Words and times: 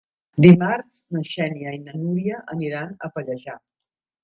Dimarts 0.45 1.01
na 1.17 1.21
Xènia 1.33 1.75
i 1.77 1.83
na 1.83 1.95
Núria 2.05 2.41
aniran 2.57 2.99
a 3.09 3.13
Pallejà. 3.19 3.57